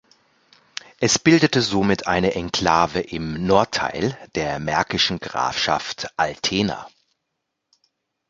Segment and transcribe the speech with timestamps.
[0.99, 6.87] Es bildete somit eine Enklave im Nordteil der märkischen Grafschaft Altena.